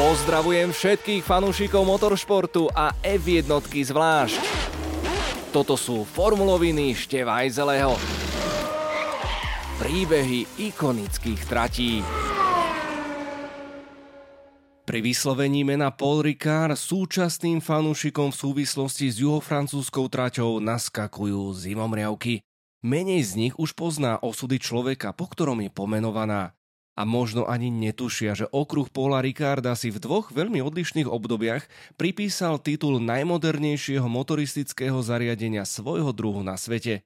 [0.00, 4.40] Pozdravujem všetkých fanúšikov motoršportu a F1 zvlášť.
[5.52, 8.00] Toto sú formuloviny Števajzeleho.
[9.76, 12.00] Príbehy ikonických tratí.
[14.88, 22.40] Pri vyslovení mena Paul Ricard súčasným fanúšikom v súvislosti s juhofrancúzskou traťou naskakujú zimomriavky.
[22.80, 26.56] Menej z nich už pozná osudy človeka, po ktorom je pomenovaná
[27.00, 31.64] a možno ani netušia, že okruh Paula Ricarda si v dvoch veľmi odlišných obdobiach
[31.96, 37.00] pripísal titul najmodernejšieho motoristického zariadenia svojho druhu na svete.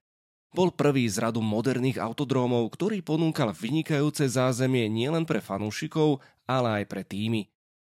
[0.51, 6.19] Bol prvý z radu moderných autodrómov, ktorý ponúkal vynikajúce zázemie nielen pre fanúšikov,
[6.51, 7.47] ale aj pre týmy.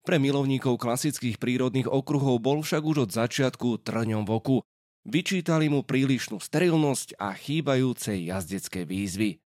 [0.06, 4.58] Pre milovníkov klasických prírodných okruhov bol však už od začiatku trňom v oku.
[5.02, 9.42] Vyčítali mu prílišnú sterilnosť a chýbajúce jazdecké výzvy.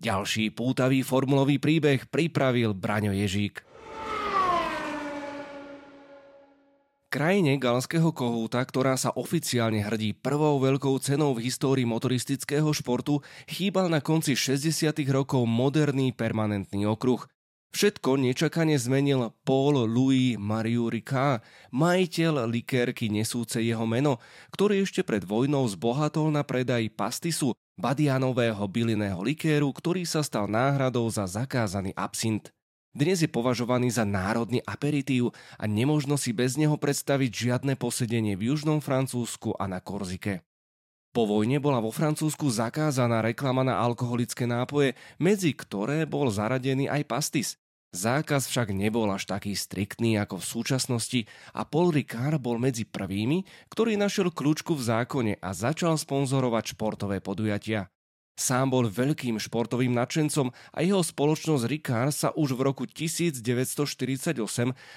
[0.00, 3.60] Ďalší pútavý formulový príbeh pripravil Braňo Ježík.
[7.12, 13.92] Krajine galského kohúta, ktorá sa oficiálne hrdí prvou veľkou cenou v histórii motoristického športu, chýbal
[13.92, 14.88] na konci 60.
[15.12, 17.20] rokov moderný permanentný okruh.
[17.70, 21.44] Všetko nečakane zmenil Paul Louis Mariu Ricard,
[21.76, 24.16] majiteľ likérky nesúce jeho meno,
[24.50, 31.08] ktorý ešte pred vojnou zbohatol na predaj pastisu, badianového bylinného likéru, ktorý sa stal náhradou
[31.08, 32.52] za zakázaný absint.
[32.92, 38.52] Dnes je považovaný za národný aperitív a nemožno si bez neho predstaviť žiadne posedenie v
[38.52, 40.44] južnom Francúzsku a na Korzike.
[41.10, 47.02] Po vojne bola vo Francúzsku zakázaná reklama na alkoholické nápoje, medzi ktoré bol zaradený aj
[47.08, 47.48] pastis.
[47.90, 53.42] Zákaz však nebol až taký striktný ako v súčasnosti a Paul Ricard bol medzi prvými,
[53.66, 57.90] ktorý našiel kľúčku v zákone a začal sponzorovať športové podujatia.
[58.40, 63.42] Sám bol veľkým športovým nadšencom a jeho spoločnosť Ricard sa už v roku 1948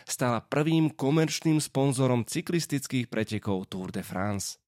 [0.08, 4.63] stala prvým komerčným sponzorom cyklistických pretekov Tour de France.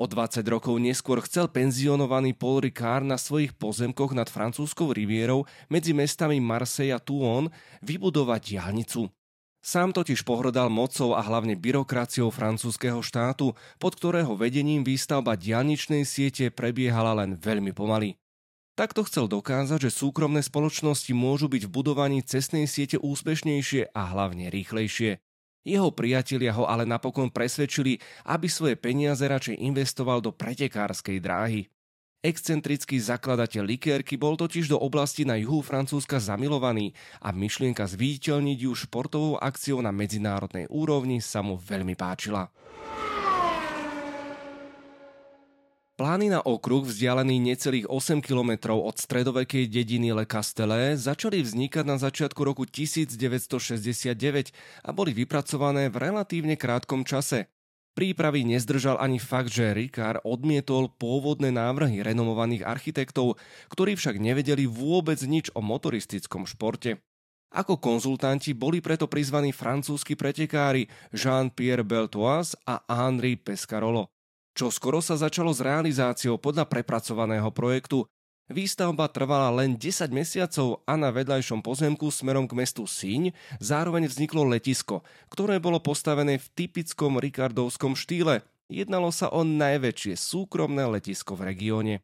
[0.00, 5.92] O 20 rokov neskôr chcel penzionovaný Paul Ricard na svojich pozemkoch nad francúzskou rivierou medzi
[5.92, 7.52] mestami Marseille a Toulon
[7.84, 9.12] vybudovať diálnicu.
[9.60, 16.48] Sám totiž pohrdal mocou a hlavne byrokraciou francúzského štátu, pod ktorého vedením výstavba diálničnej siete
[16.48, 18.16] prebiehala len veľmi pomaly.
[18.80, 24.48] Takto chcel dokázať, že súkromné spoločnosti môžu byť v budovaní cestnej siete úspešnejšie a hlavne
[24.48, 25.20] rýchlejšie.
[25.60, 31.68] Jeho priatelia ho ale napokon presvedčili, aby svoje peniaze radšej investoval do pretekárskej dráhy.
[32.20, 38.72] Excentrický zakladateľ likérky bol totiž do oblasti na juhu Francúzska zamilovaný a myšlienka zviditeľniť ju
[38.76, 42.52] športovou akciou na medzinárodnej úrovni sa mu veľmi páčila.
[46.00, 52.00] Plány na okruh vzdialený necelých 8 kilometrov od stredovekej dediny Le Castellé začali vznikať na
[52.00, 54.16] začiatku roku 1969
[54.80, 57.52] a boli vypracované v relatívne krátkom čase.
[57.92, 63.36] Prípravy nezdržal ani fakt, že Ricard odmietol pôvodné návrhy renomovaných architektov,
[63.68, 66.96] ktorí však nevedeli vôbec nič o motoristickom športe.
[67.52, 74.08] Ako konzultanti boli preto prizvaní francúzski pretekári Jean-Pierre Beltoise a Henri Pescarolo
[74.60, 78.04] čo skoro sa začalo s realizáciou podľa prepracovaného projektu.
[78.52, 84.44] Výstavba trvala len 10 mesiacov a na vedľajšom pozemku smerom k mestu Síň zároveň vzniklo
[84.44, 85.00] letisko,
[85.32, 88.44] ktoré bolo postavené v typickom rikardovskom štýle.
[88.68, 91.94] Jednalo sa o najväčšie súkromné letisko v regióne.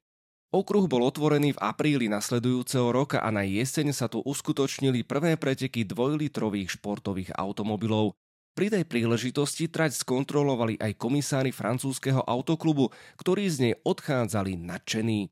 [0.48, 5.84] Okruh bol otvorený v apríli nasledujúceho roka a na jeseň sa tu uskutočnili prvé preteky
[5.84, 8.16] dvojlitrových športových automobilov.
[8.56, 12.88] Pri tej príležitosti trať skontrolovali aj komisári francúzského autoklubu,
[13.20, 15.28] ktorí z nej odchádzali nadšení.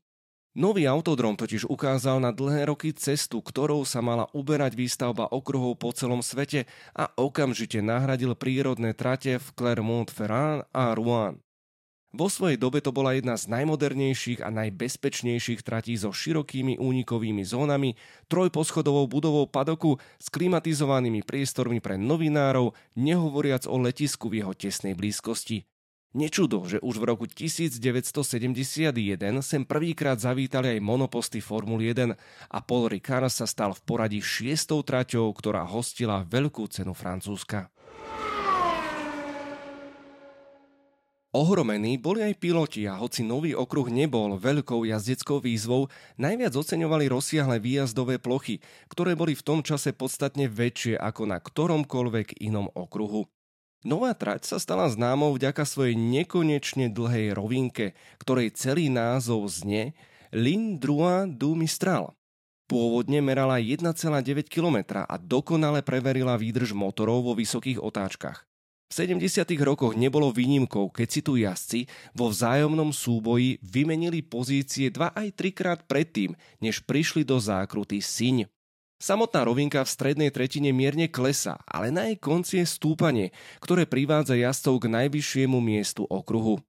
[0.55, 5.89] Nový autodrom totiž ukázal na dlhé roky cestu, ktorou sa mala uberať výstavba okruhov po
[5.91, 11.44] celom svete a okamžite nahradil prírodné trate v Clermont-Ferrand a Rouen.
[12.15, 17.99] Vo svojej dobe to bola jedna z najmodernejších a najbezpečnejších tratí so širokými únikovými zónami,
[18.31, 25.67] trojposchodovou budovou padoku s klimatizovanými priestormi pre novinárov, nehovoriac o letisku v jeho tesnej blízkosti.
[26.15, 27.83] Nečudo, že už v roku 1971
[29.43, 32.15] sem prvýkrát zavítali aj monoposty Formuly 1
[32.47, 37.74] a Paul Ricard sa stal v poradí šiestou traťou, ktorá hostila veľkú cenu Francúzska.
[41.35, 47.59] Ohromení boli aj piloti a hoci nový okruh nebol veľkou jazdeckou výzvou, najviac oceňovali rozsiahle
[47.59, 53.27] výjazdové plochy, ktoré boli v tom čase podstatne väčšie ako na ktoromkoľvek inom okruhu.
[53.83, 59.91] Nová trať sa stala známou vďaka svojej nekonečne dlhej rovinke, ktorej celý názov znie
[60.31, 62.15] Lin Drua du Mistral.
[62.71, 63.91] Pôvodne merala 1,9
[64.47, 68.47] km a dokonale preverila výdrž motorov vo vysokých otáčkach.
[68.85, 69.49] V 70.
[69.65, 75.57] rokoch nebolo výnimkou, keď si tu jazdci vo vzájomnom súboji vymenili pozície 2 aj 3
[75.57, 78.45] krát predtým, než prišli do zákruty Siň.
[79.01, 84.37] Samotná rovinka v strednej tretine mierne klesa, ale na jej konci je stúpanie, ktoré privádza
[84.37, 86.61] jazdcov k najvyššiemu miestu okruhu.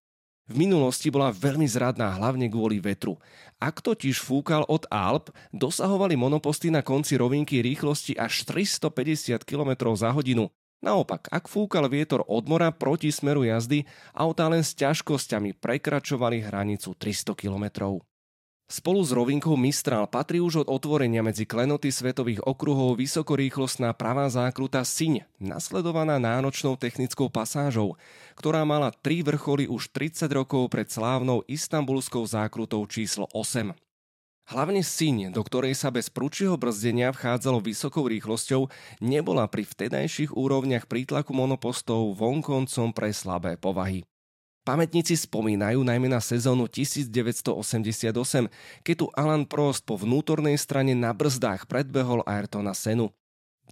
[0.47, 3.19] V minulosti bola veľmi zradná hlavne kvôli vetru.
[3.59, 10.15] Ak totiž fúkal od Alp, dosahovali monoposty na konci rovinky rýchlosti až 350 km za
[10.15, 10.47] hodinu.
[10.85, 16.93] Naopak, ak fúkal vietor od mora proti smeru jazdy, autá len s ťažkosťami prekračovali hranicu
[16.93, 18.05] 300 kilometrov.
[18.67, 24.83] Spolu s rovinkou Mistral patrí už od otvorenia medzi klenoty svetových okruhov vysokorýchlostná pravá zákruta
[24.83, 27.95] Siň, nasledovaná náročnou technickou pasážou,
[28.35, 33.71] ktorá mala tri vrcholy už 30 rokov pred slávnou istambulskou zákrutou číslo 8.
[34.47, 38.71] Hlavne Siň, do ktorej sa bez prúčieho brzdenia vchádzalo vysokou rýchlosťou,
[39.03, 44.07] nebola pri vtedajších úrovniach prítlaku monopostov vonkoncom pre slabé povahy.
[44.63, 48.15] Pamätníci spomínajú najmä na sezónu 1988,
[48.87, 53.11] keď tu Alan Prost po vnútornej strane na brzdách predbehol Ayrtona Senu.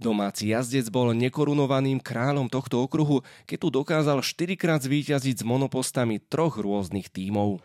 [0.02, 6.18] Domáci jazdec bol nekorunovaným kráľom tohto okruhu, keď tu dokázal 4 krát zvíťaziť s monopostami
[6.18, 7.62] troch rôznych tímov.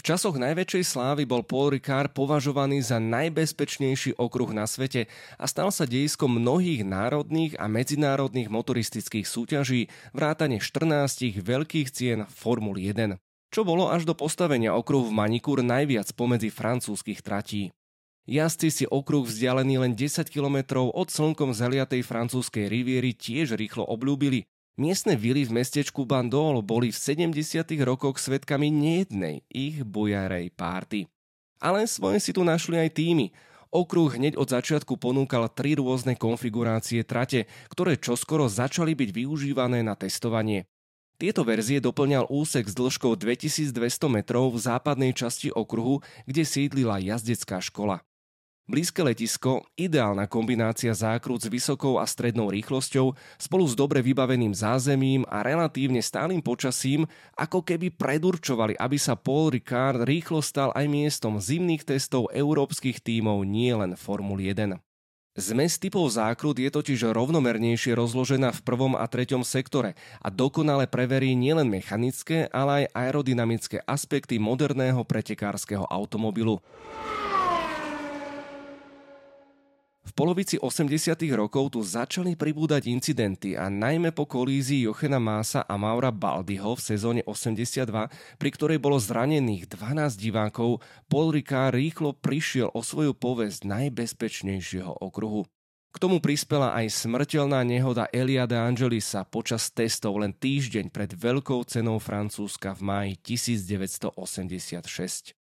[0.00, 5.68] V časoch najväčšej slávy bol Paul Ricard považovaný za najbezpečnejší okruh na svete a stal
[5.68, 13.20] sa dejiskom mnohých národných a medzinárodných motoristických súťaží, vrátane 14 veľkých cien Formuly 1,
[13.52, 17.68] čo bolo až do postavenia okruhu v Manikúr najviac pomedzi francúzskych tratí.
[18.24, 24.48] Jazdci si okruh vzdialený len 10 km od slnkom zaliatej francúzskej riviery tiež rýchlo obľúbili
[24.78, 27.34] Miestne vily v mestečku Bandol boli v 70.
[27.82, 31.10] rokoch svetkami nejednej ich bujarej párty.
[31.58, 33.34] Ale svoje si tu našli aj týmy.
[33.70, 39.94] Okruh hneď od začiatku ponúkal tri rôzne konfigurácie trate, ktoré čoskoro začali byť využívané na
[39.94, 40.66] testovanie.
[41.20, 43.76] Tieto verzie doplňal úsek s dĺžkou 2200
[44.08, 48.00] metrov v západnej časti okruhu, kde sídlila jazdecká škola.
[48.68, 55.24] Blízke letisko, ideálna kombinácia zákrut s vysokou a strednou rýchlosťou spolu s dobre vybaveným zázemím
[55.26, 61.40] a relatívne stálym počasím ako keby predurčovali, aby sa Paul Ricard rýchlo stal aj miestom
[61.40, 64.78] zimných testov európskych tímov nielen Formuly 1.
[65.38, 71.38] Zmes typov zákrut je totiž rovnomernejšie rozložená v prvom a treťom sektore a dokonale preverí
[71.38, 76.58] nielen mechanické, ale aj aerodynamické aspekty moderného pretekárskeho automobilu.
[80.10, 81.22] V polovici 80.
[81.38, 86.82] rokov tu začali pribúdať incidenty a najmä po kolízii Jochena Mása a Maura Baldyho v
[86.82, 87.86] sezóne 82,
[88.34, 95.46] pri ktorej bolo zranených 12 divákov, Paul Ricard rýchlo prišiel o svoju povesť najbezpečnejšieho okruhu.
[95.94, 101.62] K tomu prispela aj smrteľná nehoda Elia de Angelisa počas testov len týždeň pred veľkou
[101.70, 105.38] cenou Francúzska v máji 1986.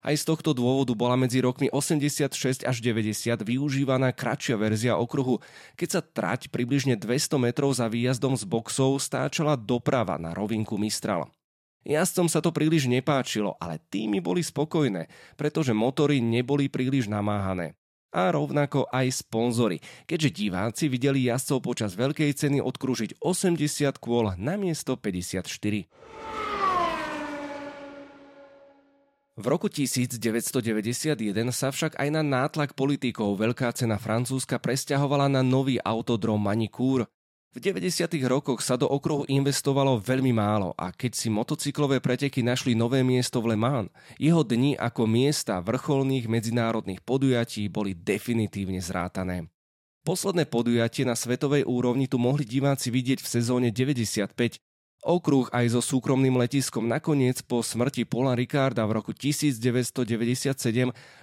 [0.00, 5.44] Aj z tohto dôvodu bola medzi rokmi 86 až 90 využívaná kratšia verzia okruhu,
[5.76, 11.28] keď sa trať približne 200 metrov za výjazdom z boxov stáčala doprava na rovinku Mistral.
[11.84, 17.76] Jazdcom sa to príliš nepáčilo, ale týmy boli spokojné, pretože motory neboli príliš namáhané.
[18.10, 24.56] A rovnako aj sponzory, keďže diváci videli jazdcov počas veľkej ceny odkrúžiť 80 kôl na
[24.56, 25.44] miesto 54.
[29.40, 31.16] V roku 1991
[31.48, 37.08] sa však aj na nátlak politikov veľká cena Francúzska presťahovala na nový autodrom Manicúr.
[37.48, 38.20] V 90.
[38.28, 43.40] rokoch sa do okruhu investovalo veľmi málo a keď si motocyklové preteky našli nové miesto
[43.40, 43.88] v Le Mans,
[44.20, 49.48] jeho dni ako miesta vrcholných medzinárodných podujatí boli definitívne zrátané.
[50.04, 54.36] Posledné podujatie na svetovej úrovni tu mohli diváci vidieť v sezóne 95,
[55.00, 59.96] Okruh aj so súkromným letiskom nakoniec po smrti Paula Ricarda v roku 1997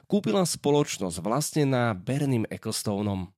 [0.09, 3.29] kúpila spoločnosť vlastnená Bernim Ecclestoneom.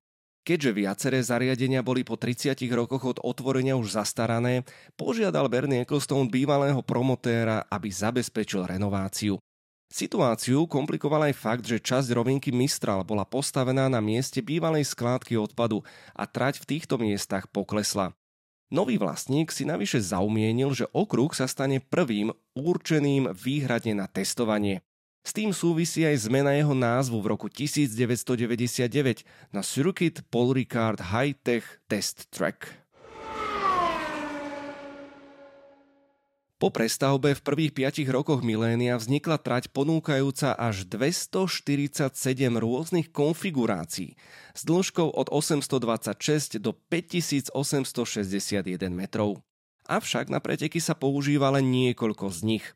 [0.47, 4.63] Keďže viaceré zariadenia boli po 30 rokoch od otvorenia už zastarané,
[4.95, 9.43] požiadal Bernie Ecclestone bývalého promotéra, aby zabezpečil renováciu.
[9.91, 15.83] Situáciu komplikoval aj fakt, že časť rovinky Mistral bola postavená na mieste bývalej skládky odpadu
[16.15, 18.15] a trať v týchto miestach poklesla.
[18.69, 24.85] Nový vlastník si navyše zaumienil, že okruh sa stane prvým určeným výhradne na testovanie.
[25.25, 31.33] S tým súvisí aj zmena jeho názvu v roku 1999 na Circuit Paul Ricard High
[31.41, 32.88] Tech Test Track.
[36.59, 42.11] Po prestavbe v prvých 5 rokoch milénia vznikla trať ponúkajúca až 247
[42.59, 44.19] rôznych konfigurácií
[44.51, 49.39] s dĺžkou od 826 do 5861 metrov.
[49.87, 52.67] Avšak na preteky sa používa len niekoľko z nich.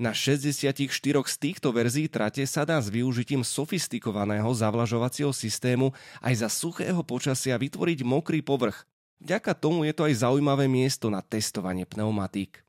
[0.00, 0.88] Na 64
[1.28, 5.92] z týchto verzií trate sa dá s využitím sofistikovaného zavlažovacieho systému
[6.24, 8.88] aj za suchého počasia vytvoriť mokrý povrch.
[9.20, 12.64] Vďaka tomu je to aj zaujímavé miesto na testovanie pneumatík.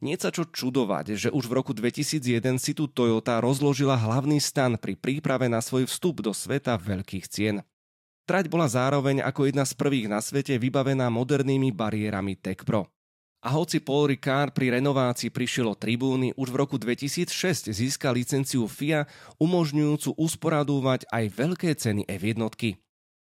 [0.00, 4.80] Nie sa čo čudovať, že už v roku 2001 si tu Toyota rozložila hlavný stan
[4.80, 7.60] pri príprave na svoj vstup do sveta veľkých cien.
[8.24, 12.88] Trať bola zároveň ako jedna z prvých na svete vybavená modernými bariérami Tech Pro.
[13.44, 18.68] A hoci Paul Ricard pri renovácii prišiel o tribúny, už v roku 2006 získal licenciu
[18.68, 19.04] FIA
[19.36, 22.40] umožňujúcu usporadúvať aj veľké ceny F1.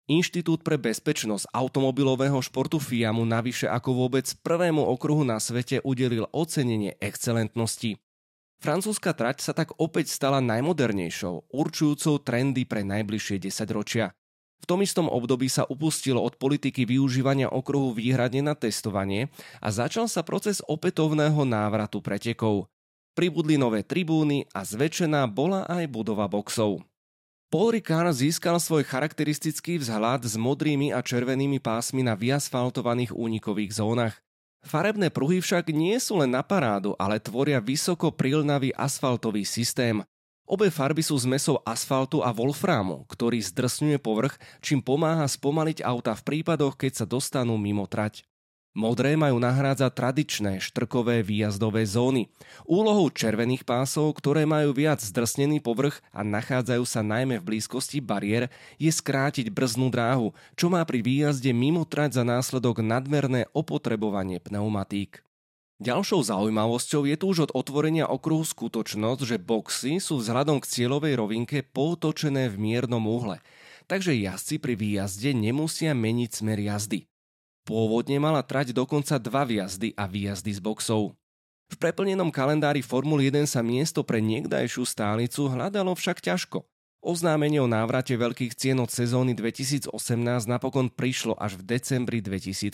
[0.09, 6.97] Inštitút pre bezpečnosť automobilového športu FIA navyše ako vôbec prvému okruhu na svete udelil ocenenie
[6.97, 8.01] excelentnosti.
[8.57, 14.09] Francúzska trať sa tak opäť stala najmodernejšou, určujúcou trendy pre najbližšie 10 ročia.
[14.59, 19.29] V tom istom období sa upustilo od politiky využívania okruhu výhradne na testovanie
[19.61, 22.65] a začal sa proces opätovného návratu pretekov.
[23.13, 26.88] Pribudli nové tribúny a zväčšená bola aj budova boxov.
[27.49, 34.21] Paul Ricard získal svoj charakteristický vzhľad s modrými a červenými pásmi na vyasfaltovaných únikových zónach.
[34.61, 40.05] Farebné pruhy však nie sú len na parádu, ale tvoria vysoko prilnavý asfaltový systém.
[40.45, 46.21] Obe farby sú zmesou asfaltu a wolframu, ktorý zdrsňuje povrch, čím pomáha spomaliť auta v
[46.21, 48.28] prípadoch, keď sa dostanú mimo trať.
[48.77, 52.29] Modré majú nahrádzať tradičné štrkové výjazdové zóny.
[52.69, 58.53] Úlohou červených pásov, ktoré majú viac zdrsnený povrch a nachádzajú sa najmä v blízkosti bariér,
[58.77, 65.25] je skrátiť brznú dráhu, čo má pri výjazde mimo trať za následok nadmerné opotrebovanie pneumatík.
[65.81, 71.17] Ďalšou zaujímavosťou je tu už od otvorenia okruhu skutočnosť, že boxy sú vzhľadom k cieľovej
[71.17, 73.41] rovinke potočené v miernom úhle,
[73.89, 77.08] takže jazdci pri výjazde nemusia meniť smer jazdy.
[77.69, 81.13] Pôvodne mala trať dokonca dva výjazdy a výjazdy z boxov.
[81.69, 86.65] V preplnenom kalendári Formuly 1 sa miesto pre niekdajšiu stálicu hľadalo však ťažko.
[87.05, 89.93] Oznámenie o návrate veľkých cien od sezóny 2018
[90.49, 92.73] napokon prišlo až v decembri 2016.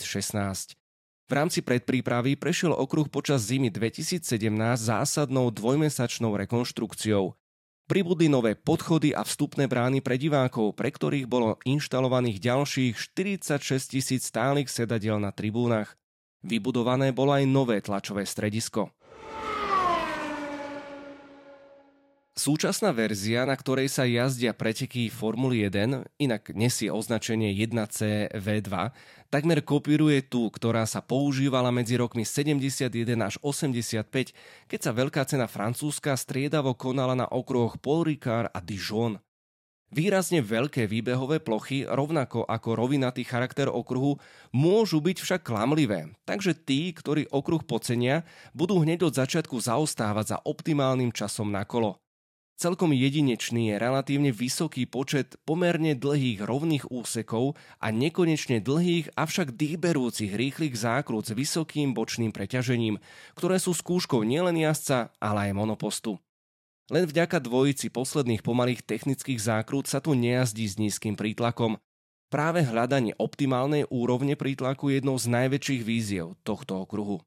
[1.28, 4.24] V rámci predprípravy prešiel okruh počas zimy 2017
[4.80, 7.36] zásadnou dvojmesačnou rekonštrukciou.
[7.86, 13.62] Pribudli nové podchody a vstupné brány pre divákov, pre ktorých bolo inštalovaných ďalších 46
[13.94, 15.94] tisíc stálych sedadiel na tribúnach.
[16.42, 18.90] Vybudované bolo aj nové tlačové stredisko.
[22.36, 28.92] Súčasná verzia, na ktorej sa jazdia preteky Formuly 1, inak nesie označenie 1C V2,
[29.32, 32.92] takmer kopíruje tú, ktorá sa používala medzi rokmi 71
[33.24, 34.36] až 85,
[34.68, 39.16] keď sa veľká cena francúzska striedavo konala na okruhoch Paul Ricard a Dijon.
[39.88, 44.20] Výrazne veľké výbehové plochy, rovnako ako rovinatý charakter okruhu,
[44.52, 50.38] môžu byť však klamlivé, takže tí, ktorí okruh pocenia, budú hneď od začiatku zaostávať za
[50.44, 51.96] optimálnym časom na kolo.
[52.56, 57.52] Celkom jedinečný je relatívne vysoký počet pomerne dlhých rovných úsekov
[57.84, 62.96] a nekonečne dlhých, avšak dýberúcich rýchlych zákrut s vysokým bočným preťažením,
[63.36, 66.16] ktoré sú skúškou nielen jazdca, ale aj monopostu.
[66.88, 71.76] Len vďaka dvojici posledných pomalých technických zákrut sa tu nejazdí s nízkym prítlakom.
[72.32, 77.20] Práve hľadanie optimálnej úrovne prítlaku je jednou z najväčších víziev tohto okruhu.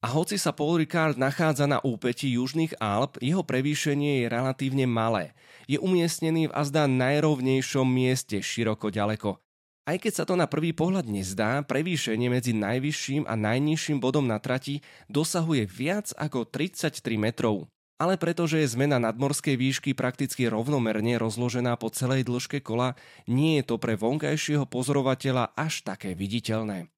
[0.00, 5.36] A hoci sa Paul Ricard nachádza na úpeti južných Alp, jeho prevýšenie je relatívne malé.
[5.68, 9.36] Je umiestnený v azda najrovnejšom mieste široko ďaleko.
[9.84, 14.40] Aj keď sa to na prvý pohľad nezdá, prevýšenie medzi najvyšším a najnižším bodom na
[14.40, 14.80] trati
[15.12, 17.68] dosahuje viac ako 33 metrov.
[18.00, 22.96] Ale pretože je zmena nadmorskej výšky prakticky rovnomerne rozložená po celej dĺžke kola,
[23.28, 26.88] nie je to pre vonkajšieho pozorovateľa až také viditeľné.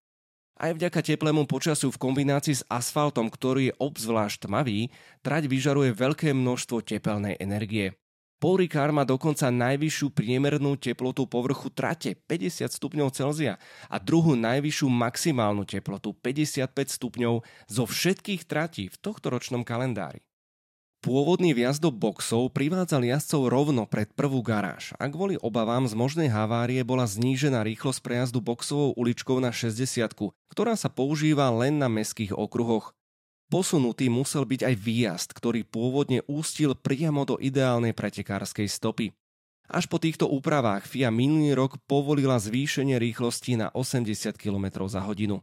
[0.61, 4.93] Aj vďaka teplému počasiu v kombinácii s asfaltom, ktorý je obzvlášť tmavý,
[5.25, 7.97] trať vyžaruje veľké množstvo tepelnej energie.
[8.43, 13.55] Ricard má dokonca najvyššiu priemernú teplotu povrchu trate 50 stupňov Celzia
[13.87, 16.67] a druhú najvyššiu maximálnu teplotu 55
[16.99, 20.27] stupňov zo všetkých tratí v tohto ročnom kalendári.
[21.03, 26.31] Pôvodný vjazd do boxov privádzal jazdcov rovno pred prvú garáž a kvôli obavám z možnej
[26.31, 29.83] havárie bola znížená rýchlosť prejazdu boxovou uličkou na 60,
[30.47, 32.95] ktorá sa používa len na meských okruhoch.
[33.51, 39.11] Posunutý musel byť aj výjazd, ktorý pôvodne ústil priamo do ideálnej pretekárskej stopy.
[39.67, 45.43] Až po týchto úpravách FIA minulý rok povolila zvýšenie rýchlosti na 80 km za hodinu.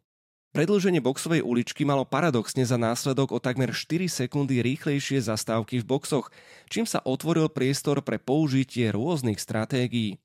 [0.50, 6.34] Predlženie boxovej uličky malo paradoxne za následok o takmer 4 sekundy rýchlejšie zastávky v boxoch,
[6.74, 10.18] čím sa otvoril priestor pre použitie rôznych stratégií.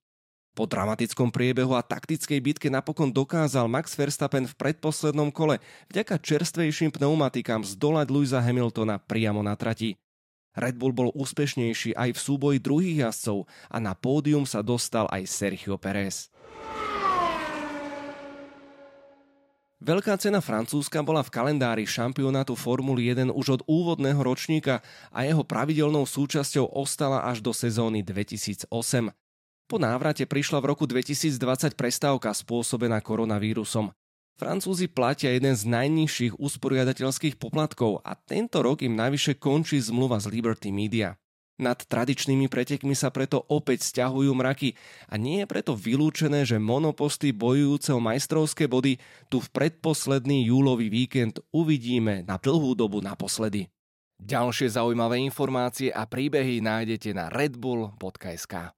[0.57, 5.61] Po dramatickom priebehu a taktickej bitke napokon dokázal Max Verstappen v predposlednom kole
[5.93, 10.01] vďaka čerstvejším pneumatikám zdolať Louisa Hamiltona priamo na trati.
[10.57, 15.29] Red Bull bol úspešnejší aj v súboji druhých jazdcov a na pódium sa dostal aj
[15.29, 16.33] Sergio Perez.
[19.85, 24.81] Veľká cena Francúzska bola v kalendári šampionátu Formuly 1 už od úvodného ročníka
[25.13, 28.65] a jeho pravidelnou súčasťou ostala až do sezóny 2008.
[29.69, 33.93] Po návrate prišla v roku 2020 prestávka spôsobená koronavírusom.
[34.41, 40.33] Francúzi platia jeden z najnižších usporiadateľských poplatkov a tento rok im najvyššie končí zmluva z
[40.33, 41.21] Liberty Media.
[41.55, 44.75] Nad tradičnými pretekmi sa preto opäť stiahujú mraky
[45.07, 48.99] a nie je preto vylúčené, že monoposty bojujúce o majstrovské body
[49.31, 53.71] tu v predposledný júlový víkend uvidíme na dlhú dobu naposledy.
[54.19, 58.75] Ďalšie zaujímavé informácie a príbehy nájdete na redbull.sk.